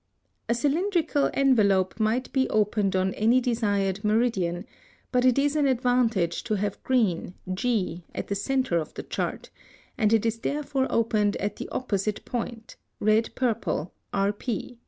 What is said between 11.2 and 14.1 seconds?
at the opposite point, red purple